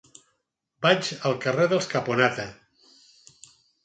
[0.85, 2.47] Vaig al carrer dels Caponata.